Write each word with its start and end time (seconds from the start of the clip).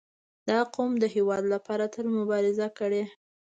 •دا 0.49 0.59
قوم 0.75 0.91
د 0.99 1.05
هېواد 1.15 1.43
لپاره 1.53 1.85
تل 1.93 2.05
مبارزه 2.17 2.67
کړې. 2.79 3.03